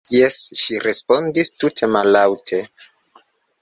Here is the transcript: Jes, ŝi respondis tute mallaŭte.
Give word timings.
Jes, 0.13 0.37
ŝi 0.61 0.79
respondis 0.85 1.53
tute 1.59 1.93
mallaŭte. 1.99 2.67